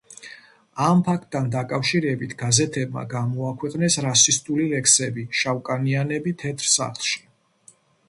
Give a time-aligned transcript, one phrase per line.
[0.85, 7.27] ამ ფაქტთან დაკავშირებით გაზეთებმა გამოაქვეყნეს რასისტული ლექსები: „შავკანიანები თეთრ სახლში“.